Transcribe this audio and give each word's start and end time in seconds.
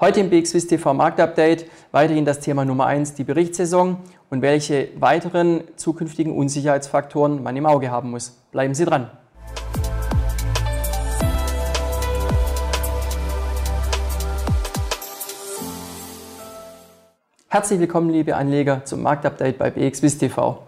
Heute 0.00 0.20
im 0.20 0.30
BXWIS 0.30 0.68
TV 0.68 0.94
Marktupdate 0.94 1.68
weiterhin 1.90 2.24
das 2.24 2.38
Thema 2.38 2.64
Nummer 2.64 2.86
1, 2.86 3.14
die 3.14 3.24
Berichtssaison 3.24 3.96
und 4.30 4.42
welche 4.42 4.90
weiteren 5.00 5.64
zukünftigen 5.74 6.36
Unsicherheitsfaktoren 6.36 7.42
man 7.42 7.56
im 7.56 7.66
Auge 7.66 7.90
haben 7.90 8.10
muss. 8.12 8.30
Bleiben 8.52 8.76
Sie 8.76 8.84
dran. 8.84 9.10
Herzlich 17.48 17.80
willkommen, 17.80 18.10
liebe 18.10 18.36
Anleger, 18.36 18.84
zum 18.84 19.02
Marktupdate 19.02 19.58
bei 19.58 19.70
BXWIS 19.70 20.18
TV. 20.18 20.62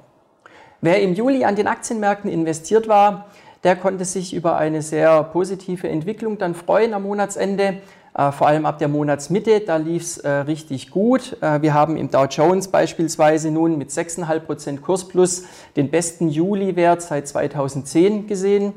Wer 0.80 1.02
im 1.02 1.14
Juli 1.14 1.44
an 1.44 1.54
den 1.54 1.68
Aktienmärkten 1.68 2.28
investiert 2.28 2.88
war, 2.88 3.26
der 3.64 3.76
konnte 3.76 4.04
sich 4.04 4.34
über 4.34 4.56
eine 4.56 4.82
sehr 4.82 5.22
positive 5.24 5.88
Entwicklung 5.88 6.38
dann 6.38 6.54
freuen 6.54 6.94
am 6.94 7.02
Monatsende. 7.02 7.78
Äh, 8.12 8.32
vor 8.32 8.48
allem 8.48 8.66
ab 8.66 8.78
der 8.78 8.88
Monatsmitte, 8.88 9.60
da 9.60 9.76
lief 9.76 10.02
es 10.02 10.18
äh, 10.18 10.28
richtig 10.28 10.90
gut. 10.90 11.36
Äh, 11.40 11.62
wir 11.62 11.74
haben 11.74 11.96
im 11.96 12.10
Dow 12.10 12.24
Jones 12.24 12.68
beispielsweise 12.68 13.50
nun 13.50 13.78
mit 13.78 13.90
6,5% 13.90 14.80
Kursplus 14.80 15.44
den 15.76 15.90
besten 15.90 16.28
Juli-Wert 16.28 17.02
seit 17.02 17.28
2010 17.28 18.26
gesehen. 18.26 18.74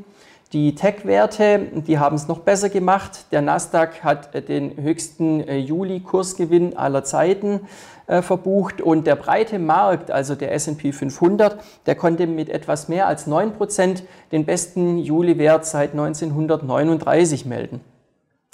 Die 0.54 0.76
Tech-Werte, 0.76 1.68
die 1.88 1.98
haben 1.98 2.16
es 2.16 2.28
noch 2.28 2.38
besser 2.38 2.70
gemacht. 2.70 3.26
Der 3.32 3.42
Nasdaq 3.42 4.04
hat 4.04 4.48
den 4.48 4.78
höchsten 4.78 5.40
Juli-Kursgewinn 5.50 6.78
aller 6.78 7.04
Zeiten 7.04 7.62
verbucht 8.06 8.80
und 8.80 9.08
der 9.08 9.16
breite 9.16 9.58
Markt, 9.58 10.12
also 10.12 10.36
der 10.36 10.54
S&P 10.54 10.92
500, 10.92 11.58
der 11.88 11.96
konnte 11.96 12.28
mit 12.28 12.50
etwas 12.50 12.88
mehr 12.88 13.08
als 13.08 13.28
9% 13.28 14.04
den 14.32 14.46
besten 14.46 15.00
Juli-Wert 15.00 15.66
seit 15.66 15.94
1939 15.94 17.48
melden. 17.48 17.82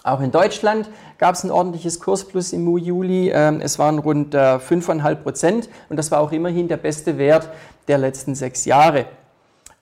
Auch 0.01 0.21
in 0.21 0.31
Deutschland 0.31 0.89
gab 1.17 1.35
es 1.35 1.43
ein 1.43 1.51
ordentliches 1.51 1.99
Kursplus 1.99 2.53
im 2.53 2.77
Juli. 2.77 3.29
Ähm, 3.33 3.59
es 3.59 3.77
waren 3.77 3.99
rund 3.99 4.33
5,5 4.33 5.11
äh, 5.11 5.15
Prozent 5.17 5.69
und 5.89 5.97
das 5.97 6.11
war 6.11 6.21
auch 6.21 6.31
immerhin 6.31 6.69
der 6.69 6.77
beste 6.77 7.17
Wert 7.17 7.49
der 7.89 7.97
letzten 7.97 8.35
sechs 8.35 8.63
Jahre. 8.63 9.07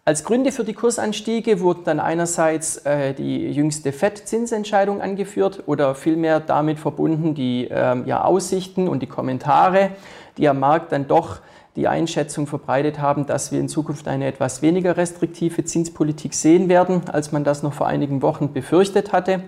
Als 0.08 0.23
Gründe 0.23 0.53
für 0.53 0.63
die 0.63 0.73
Kursanstiege 0.73 1.59
wurden 1.59 1.83
dann 1.83 2.00
einerseits 2.00 2.77
äh, 2.86 3.13
die 3.13 3.52
jüngste 3.52 3.91
FED-Zinsentscheidung 3.91 5.02
angeführt 5.02 5.64
oder 5.66 5.95
vielmehr 5.95 6.39
damit 6.39 6.80
verbunden 6.80 7.36
die 7.36 7.67
ähm, 7.69 8.05
ja, 8.05 8.23
Aussichten 8.23 8.88
und 8.88 9.02
die 9.02 9.08
Kommentare, 9.08 9.91
die 10.38 10.47
am 10.47 10.61
Markt 10.61 10.94
dann 10.94 11.09
doch 11.09 11.39
die 11.78 11.88
Einschätzung 11.88 12.47
verbreitet 12.47 13.00
haben, 13.00 13.28
dass 13.28 13.52
wir 13.52 13.59
in 13.59 13.70
Zukunft 13.70 14.08
eine 14.08 14.25
etwas 14.25 14.64
weniger 14.64 14.97
restriktive 14.97 15.64
Zinspolitik 15.64 16.33
sehen 16.33 16.70
werden, 16.70 17.03
als 17.08 17.31
man 17.31 17.44
das 17.44 17.61
noch 17.61 17.73
vor 17.73 17.86
einigen 17.86 18.23
Wochen 18.23 18.52
befürchtet 18.52 19.14
hatte. 19.14 19.44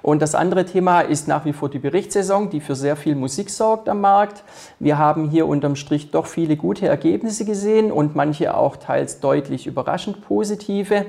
Und 0.00 0.22
das 0.22 0.34
andere 0.34 0.64
Thema 0.64 1.02
ist 1.02 1.28
nach 1.28 1.44
wie 1.44 1.52
vor 1.52 1.68
die 1.68 1.78
Berichtssaison, 1.78 2.48
die 2.48 2.60
für 2.60 2.74
sehr 2.74 2.96
viel 2.96 3.14
Musik 3.14 3.50
sorgt 3.50 3.90
am 3.90 4.00
Markt. 4.00 4.44
Wir 4.78 4.96
haben 4.96 5.28
hier 5.28 5.46
unterm 5.46 5.76
Strich 5.76 6.10
doch 6.10 6.26
viele 6.26 6.56
gute 6.56 6.88
Ergebnisse 6.88 7.44
gesehen 7.44 7.92
und 7.92 8.16
manche 8.16 8.56
auch 8.56 8.76
teils 8.76 9.20
deutlich 9.20 9.66
überraschend 9.66 10.26
positive. 10.26 11.04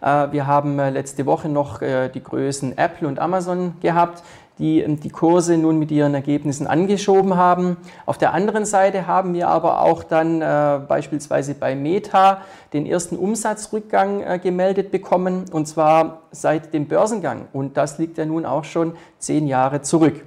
Äh, 0.00 0.32
wir 0.32 0.48
haben 0.48 0.78
äh, 0.80 0.90
letzte 0.90 1.24
Woche 1.26 1.48
noch 1.48 1.82
äh, 1.82 2.08
die 2.08 2.22
Größen 2.22 2.76
Apple 2.76 3.06
und 3.06 3.20
Amazon 3.20 3.74
gehabt, 3.80 4.24
die 4.58 4.80
ähm, 4.80 5.00
die 5.00 5.10
Kurse 5.10 5.56
nun 5.56 5.78
mit 5.78 5.90
ihren 5.90 6.14
Ergebnissen 6.14 6.66
angeschoben 6.66 7.36
haben. 7.36 7.76
Auf 8.06 8.18
der 8.18 8.32
anderen 8.32 8.64
Seite 8.64 9.06
haben 9.06 9.34
wir 9.34 9.48
aber 9.48 9.82
auch 9.82 10.02
dann 10.02 10.42
äh, 10.42 10.80
beispielsweise 10.86 11.54
bei 11.54 11.74
Meta 11.74 12.42
den 12.72 12.86
ersten 12.86 13.16
Umsatzrückgang 13.16 14.22
äh, 14.22 14.38
gemeldet 14.38 14.90
bekommen, 14.90 15.44
und 15.52 15.66
zwar 15.66 16.22
seit 16.30 16.74
dem 16.74 16.86
Börsengang. 16.86 17.48
Und 17.52 17.76
das 17.76 17.98
liegt 17.98 18.18
ja 18.18 18.26
nun 18.26 18.46
auch 18.46 18.64
schon 18.64 18.94
zehn 19.18 19.46
Jahre 19.46 19.82
zurück. 19.82 20.24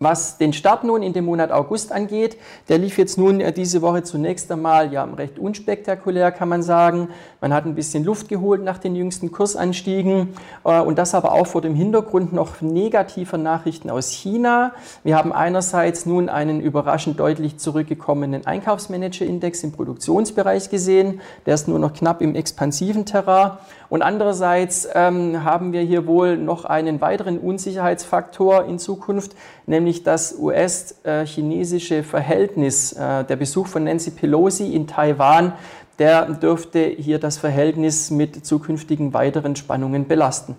Was 0.00 0.38
den 0.38 0.52
Start 0.52 0.84
nun 0.84 1.02
in 1.02 1.12
dem 1.12 1.24
Monat 1.24 1.50
August 1.50 1.90
angeht, 1.90 2.36
der 2.68 2.78
lief 2.78 2.98
jetzt 2.98 3.18
nun 3.18 3.40
äh, 3.40 3.52
diese 3.52 3.82
Woche 3.82 4.04
zunächst 4.04 4.48
einmal 4.52 4.92
ja 4.92 5.02
recht 5.02 5.40
unspektakulär, 5.40 6.30
kann 6.30 6.48
man 6.48 6.62
sagen. 6.62 7.08
Man 7.40 7.52
hat 7.52 7.66
ein 7.66 7.74
bisschen 7.74 8.04
Luft 8.04 8.28
geholt 8.28 8.62
nach 8.62 8.78
den 8.78 8.94
jüngsten 8.94 9.32
Kursanstiegen 9.32 10.34
äh, 10.62 10.80
und 10.80 10.98
das 10.98 11.16
aber 11.16 11.32
auch 11.32 11.48
vor 11.48 11.62
dem 11.62 11.74
Hintergrund 11.74 12.32
noch 12.32 12.60
negativer 12.60 13.38
Nachrichten 13.38 13.90
aus 13.90 14.12
China. 14.12 14.70
Wir 15.02 15.16
haben 15.16 15.32
einerseits 15.32 16.06
nun 16.06 16.28
einen 16.28 16.60
überraschend 16.60 17.18
deutlich 17.18 17.58
zurückgekommenen 17.58 18.46
Einkaufsmanager-Index 18.46 19.64
im 19.64 19.72
Produktionsbereich 19.72 20.70
gesehen. 20.70 21.20
Der 21.44 21.54
ist 21.54 21.66
nur 21.66 21.80
noch 21.80 21.92
knapp 21.92 22.22
im 22.22 22.36
expansiven 22.36 23.04
Terrain. 23.04 23.58
Und 23.90 24.02
andererseits 24.02 24.86
ähm, 24.94 25.44
haben 25.44 25.72
wir 25.72 25.80
hier 25.80 26.06
wohl 26.06 26.36
noch 26.36 26.64
einen 26.66 27.00
weiteren 27.00 27.38
Unsicherheitsfaktor 27.38 28.66
in 28.66 28.78
Zukunft, 28.78 29.34
nämlich 29.66 30.02
das 30.02 30.38
US-chinesische 30.38 32.02
Verhältnis. 32.02 32.92
Äh, 32.92 33.24
der 33.24 33.36
Besuch 33.36 33.66
von 33.66 33.84
Nancy 33.84 34.10
Pelosi 34.10 34.74
in 34.74 34.86
Taiwan, 34.86 35.54
der 35.98 36.26
dürfte 36.26 36.80
hier 36.80 37.18
das 37.18 37.38
Verhältnis 37.38 38.10
mit 38.10 38.44
zukünftigen 38.44 39.14
weiteren 39.14 39.56
Spannungen 39.56 40.06
belasten. 40.06 40.56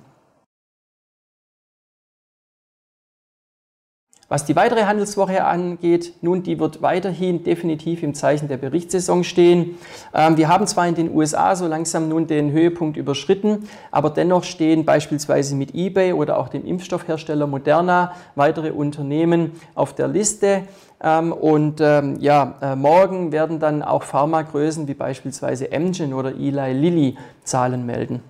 Was 4.29 4.45
die 4.45 4.55
weitere 4.55 4.83
Handelswoche 4.83 5.43
angeht, 5.43 6.13
nun, 6.21 6.43
die 6.43 6.59
wird 6.59 6.83
weiterhin 6.83 7.43
definitiv 7.43 8.03
im 8.03 8.13
Zeichen 8.13 8.47
der 8.47 8.57
Berichtssaison 8.57 9.23
stehen. 9.23 9.79
Ähm, 10.13 10.37
wir 10.37 10.47
haben 10.47 10.67
zwar 10.67 10.87
in 10.87 10.93
den 10.93 11.11
USA 11.15 11.55
so 11.55 11.65
langsam 11.65 12.09
nun 12.09 12.27
den 12.27 12.51
Höhepunkt 12.51 12.95
überschritten, 12.95 13.67
aber 13.89 14.11
dennoch 14.11 14.43
stehen 14.43 14.85
beispielsweise 14.85 15.55
mit 15.55 15.73
eBay 15.73 16.13
oder 16.13 16.37
auch 16.37 16.49
dem 16.49 16.63
Impfstoffhersteller 16.63 17.47
Moderna 17.47 18.13
weitere 18.35 18.69
Unternehmen 18.69 19.53
auf 19.73 19.95
der 19.95 20.07
Liste. 20.07 20.61
Ähm, 21.01 21.33
und 21.33 21.81
ähm, 21.81 22.17
ja, 22.19 22.53
äh, 22.61 22.75
morgen 22.75 23.31
werden 23.31 23.59
dann 23.59 23.81
auch 23.81 24.03
Pharmagrößen 24.03 24.87
wie 24.87 24.93
beispielsweise 24.93 25.71
Amgen 25.73 26.13
oder 26.13 26.35
Eli 26.35 26.73
Lilly 26.73 27.17
Zahlen 27.43 27.83
melden. 27.83 28.21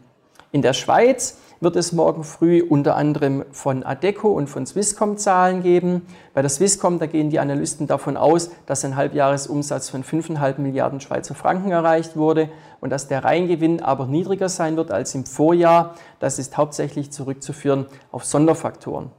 In 0.53 0.61
der 0.61 0.73
Schweiz 0.73 1.39
wird 1.61 1.75
es 1.75 1.91
morgen 1.91 2.23
früh 2.23 2.61
unter 2.61 2.95
anderem 2.95 3.45
von 3.51 3.83
Adeco 3.83 4.29
und 4.29 4.47
von 4.47 4.65
Swisscom 4.65 5.17
Zahlen 5.17 5.61
geben. 5.61 6.05
Bei 6.33 6.41
der 6.41 6.49
Swisscom, 6.49 6.99
da 6.99 7.05
gehen 7.05 7.29
die 7.29 7.39
Analysten 7.39 7.87
davon 7.87 8.17
aus, 8.17 8.51
dass 8.65 8.85
ein 8.85 8.95
Halbjahresumsatz 8.95 9.89
von 9.89 10.03
5,5 10.03 10.59
Milliarden 10.59 11.01
Schweizer 11.01 11.35
Franken 11.35 11.71
erreicht 11.71 12.15
wurde 12.15 12.49
und 12.79 12.91
dass 12.91 13.07
der 13.07 13.23
Reingewinn 13.23 13.81
aber 13.81 14.05
niedriger 14.05 14.49
sein 14.49 14.77
wird 14.77 14.91
als 14.91 15.13
im 15.15 15.25
Vorjahr. 15.25 15.95
Das 16.19 16.39
ist 16.39 16.57
hauptsächlich 16.57 17.11
zurückzuführen 17.11 17.87
auf 18.11 18.23
Sonderfaktoren. 18.23 19.11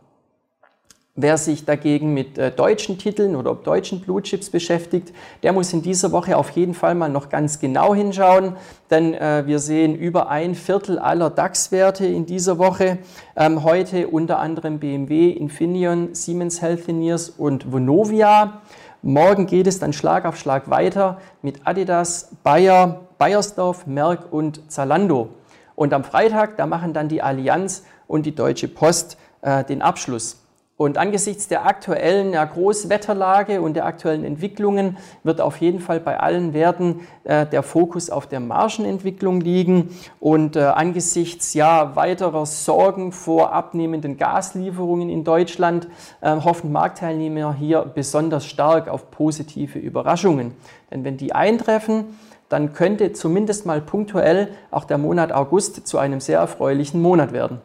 Wer 1.23 1.37
sich 1.37 1.67
dagegen 1.67 2.15
mit 2.15 2.39
äh, 2.39 2.51
deutschen 2.51 2.97
Titeln 2.97 3.37
oder 3.37 3.55
deutschen 3.55 4.01
Blue 4.01 4.23
Chips 4.23 4.49
beschäftigt, 4.49 5.13
der 5.43 5.53
muss 5.53 5.71
in 5.75 5.83
dieser 5.83 6.13
Woche 6.13 6.35
auf 6.35 6.49
jeden 6.53 6.73
Fall 6.73 6.95
mal 6.95 7.11
noch 7.11 7.29
ganz 7.29 7.59
genau 7.59 7.95
hinschauen, 7.95 8.57
denn 8.89 9.13
äh, 9.13 9.43
wir 9.45 9.59
sehen 9.59 9.95
über 9.95 10.31
ein 10.31 10.55
Viertel 10.55 10.99
aller 10.99 11.29
DAX-Werte 11.29 12.07
in 12.07 12.25
dieser 12.25 12.57
Woche. 12.57 12.97
Ähm, 13.37 13.65
heute 13.65 14.09
unter 14.09 14.39
anderem 14.39 14.79
BMW, 14.79 15.29
Infineon, 15.29 16.15
Siemens 16.15 16.63
Healthineers 16.63 17.29
und 17.29 17.71
Vonovia. 17.71 18.63
Morgen 19.03 19.45
geht 19.45 19.67
es 19.67 19.79
dann 19.79 19.93
Schlag 19.93 20.25
auf 20.25 20.39
Schlag 20.39 20.71
weiter 20.71 21.21
mit 21.43 21.67
Adidas, 21.67 22.31
Bayer, 22.43 23.03
Bayersdorf, 23.19 23.87
Merck 23.87 24.33
und 24.33 24.73
Zalando. 24.73 25.29
Und 25.75 25.93
am 25.93 26.03
Freitag, 26.03 26.57
da 26.57 26.65
machen 26.65 26.95
dann 26.95 27.09
die 27.09 27.21
Allianz 27.21 27.85
und 28.07 28.25
die 28.25 28.35
Deutsche 28.35 28.69
Post 28.69 29.19
äh, 29.43 29.65
den 29.65 29.83
Abschluss. 29.83 30.39
Und 30.81 30.97
angesichts 30.97 31.47
der 31.47 31.67
aktuellen 31.67 32.33
ja, 32.33 32.43
Großwetterlage 32.43 33.61
und 33.61 33.75
der 33.75 33.85
aktuellen 33.85 34.25
Entwicklungen 34.25 34.97
wird 35.25 35.43
auf 35.43 35.59
jeden 35.59 35.79
Fall 35.79 36.01
bei 36.01 36.19
allen 36.19 36.55
Werten 36.55 37.07
äh, 37.25 37.45
der 37.45 37.63
Fokus 37.63 38.09
auf 38.09 38.27
der 38.27 38.41
Margenentwicklung 38.41 39.43
liegen. 39.43 39.95
Und 40.21 40.57
äh, 40.57 40.61
angesichts 40.61 41.53
ja, 41.53 41.97
weiterer 41.97 42.47
Sorgen 42.47 43.13
vor 43.13 43.53
abnehmenden 43.53 44.17
Gaslieferungen 44.17 45.11
in 45.11 45.23
Deutschland 45.23 45.87
äh, 46.23 46.35
hoffen 46.35 46.73
Marktteilnehmer 46.73 47.53
hier 47.53 47.83
besonders 47.83 48.47
stark 48.47 48.89
auf 48.89 49.11
positive 49.11 49.79
Überraschungen. 49.79 50.55
Denn 50.91 51.05
wenn 51.05 51.19
die 51.19 51.35
eintreffen, 51.35 52.19
dann 52.49 52.73
könnte 52.73 53.13
zumindest 53.13 53.67
mal 53.67 53.83
punktuell 53.83 54.49
auch 54.71 54.85
der 54.85 54.97
Monat 54.97 55.31
August 55.31 55.87
zu 55.87 55.99
einem 55.99 56.21
sehr 56.21 56.39
erfreulichen 56.39 57.03
Monat 57.03 57.35
werden. 57.35 57.61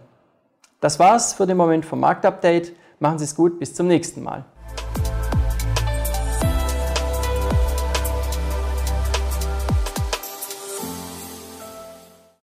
Das 0.81 1.00
war's 1.00 1.31
für 1.31 1.48
den 1.48 1.56
Moment 1.56 1.86
vom 1.86 2.01
Marktupdate. 2.01 2.74
Machen 3.00 3.19
Sie 3.19 3.25
es 3.25 3.36
gut, 3.36 3.59
bis 3.59 3.74
zum 3.74 3.88
nächsten 3.88 4.24
Mal. 4.24 4.45